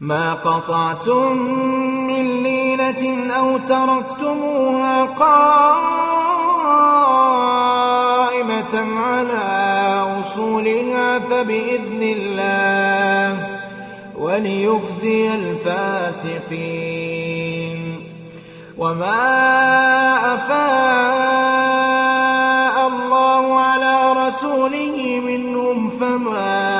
ما 0.00 0.34
قطعتم 0.34 1.36
من 2.06 2.42
لينة 2.42 3.32
أو 3.32 3.58
تركتموها 3.58 5.04
قائمة 5.04 6.00
على 9.00 9.44
أصولها 10.20 11.18
فبإذن 11.18 12.02
الله 12.02 13.48
وليخزي 14.18 15.34
الفاسقين. 15.34 16.80
وما 18.78 19.24
أفاء 20.34 21.80
الله 22.88 23.60
على 23.60 24.12
رسوله 24.26 25.20
منهم 25.26 25.90
فما 25.90 26.79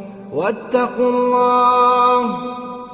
واتقوا 0.33 1.09
الله 1.09 2.37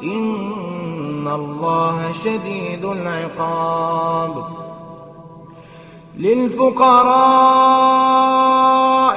إن 0.03 1.27
الله 1.27 2.11
شديد 2.11 2.85
العقاب. 2.85 4.57
للفقراء 6.19 7.17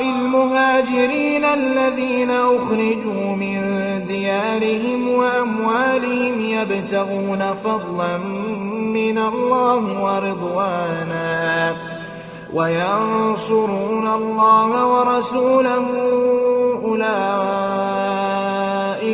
المهاجرين 0.03 1.44
الذين 1.44 2.31
أخرجوا 2.31 3.36
من 3.36 3.60
ديارهم 4.06 5.08
وأموالهم 5.08 6.41
يبتغون 6.41 7.54
فضلا 7.64 8.19
من 8.78 9.19
الله 9.19 10.04
ورضوانا 10.04 11.76
وينصرون 12.54 14.06
الله 14.06 14.87
ورسوله 14.87 15.87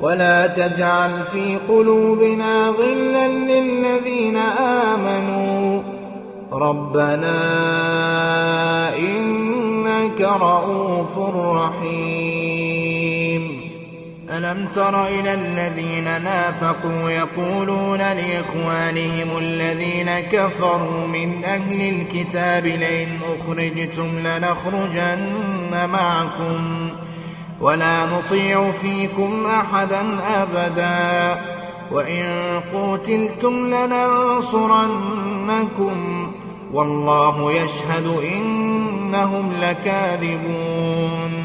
ولا 0.00 0.46
تجعل 0.46 1.10
في 1.32 1.58
قلوبنا 1.68 2.68
غلا 2.68 3.28
للذين 3.28 4.36
آمنوا. 4.60 5.82
ربنا 6.52 7.38
إنك 8.98 10.20
رؤوف 10.20 11.18
رحيم. 11.46 13.60
ألم 14.30 14.68
تر 14.74 15.06
إلى 15.06 15.34
الذين 15.34 16.04
نافقوا 16.04 17.10
يقولون 17.10 17.98
لإخوانهم 17.98 19.38
الذين 19.38 20.20
كفروا 20.20 21.06
من 21.06 21.44
أهل 21.44 21.88
الكتاب 21.88 22.66
لئن 22.66 23.08
أخرجتم 23.40 24.18
لنخرجن 24.18 25.88
معكم. 25.92 26.90
ولا 27.60 28.06
نطيع 28.06 28.70
فيكم 28.70 29.46
أحدا 29.46 30.02
أبدا. 30.36 31.40
وإن 31.92 32.24
قوتلتم 32.72 33.66
لننصرنكم 33.66 34.70
والله 36.72 37.52
يشهد 37.52 38.06
إنهم 38.32 39.52
لكاذبون. 39.60 41.44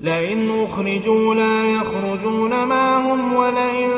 لئن 0.00 0.64
أخرجوا 0.64 1.34
لا 1.34 1.64
يخرجون 1.64 2.68
معهم 2.68 3.34
ولئن 3.34 3.90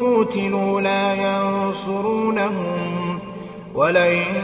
قوتلوا 0.00 0.80
لا 0.80 1.14
ينصرونهم 1.14 3.18
ولئن 3.74 4.42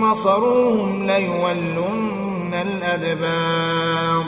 نصروهم 0.00 1.06
ليولن 1.06 2.52
الأدبار. 2.52 4.24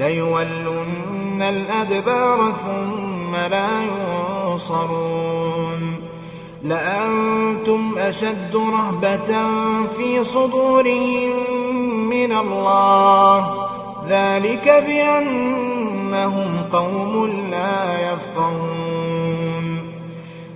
ليولن 0.00 1.42
الأدبار 1.42 2.52
ثم 2.52 3.36
لا 3.36 3.82
ينصرون. 3.82 5.96
لأنتم 6.62 7.94
أشد 7.98 8.56
رهبة 8.56 9.48
في 9.96 10.24
صدورهم 10.24 11.32
من 12.08 12.32
الله. 12.32 13.66
ذلك 14.08 14.84
بأنهم 14.86 16.62
قوم 16.72 17.26
لا 17.50 18.00
يفقهون. 18.00 19.92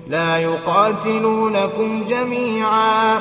لا 0.08 0.38
يقاتلونكم 0.38 2.04
جميعا. 2.08 3.20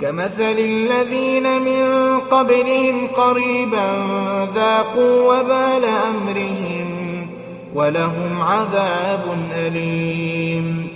كمثل 0.00 0.58
الذين 0.58 1.62
من 1.62 2.18
قبلهم 2.20 3.06
قريبا 3.06 4.06
ذاقوا 4.54 5.38
وبال 5.38 5.84
أمرهم 5.84 7.26
ولهم 7.74 8.42
عذاب 8.42 9.38
أليم. 9.54 10.88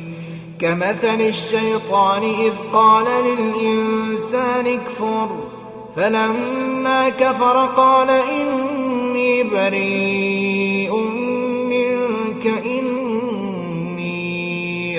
كمثل 0.61 1.21
الشيطان 1.21 2.23
إذ 2.23 2.53
قال 2.73 3.05
للإنسان 3.25 4.67
اكفر 4.67 5.29
فلما 5.97 7.09
كفر 7.09 7.67
قال 7.77 8.11
إني 8.11 9.43
بريء 9.43 10.97
منك 11.71 12.47
إني 12.67 14.11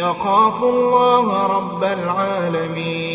أخاف 0.04 0.64
الله 0.64 1.48
رب 1.48 1.84
العالمين. 1.84 3.15